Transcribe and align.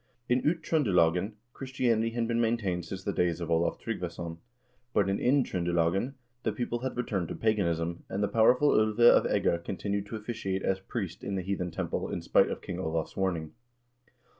In 0.27 0.41
Uttr0ndelagen 0.41 1.33
Chris 1.53 1.73
tianity 1.73 2.13
had 2.15 2.27
been 2.27 2.41
maintained 2.41 2.85
since 2.85 3.03
the 3.03 3.13
days 3.13 3.39
of 3.39 3.51
Olav 3.51 3.77
Tryggvason. 3.79 4.39
but 4.95 5.07
in 5.07 5.19
Indtr0ndelagen 5.19 6.15
the 6.41 6.51
people 6.51 6.79
had 6.79 6.97
returned 6.97 7.27
to 7.27 7.35
paganism, 7.35 8.03
and 8.09 8.23
the 8.23 8.27
powerful 8.27 8.69
01ve 8.71 8.99
of 9.07 9.25
Egge 9.25 9.63
continued 9.63 10.07
to 10.07 10.15
officiate 10.15 10.63
as 10.63 10.79
priest 10.79 11.23
in 11.23 11.35
the 11.35 11.43
heathen 11.43 11.69
temple 11.69 12.09
in 12.09 12.23
spite 12.23 12.49
of 12.49 12.63
King 12.63 12.79
Olav's 12.79 13.15
warning. 13.15 13.51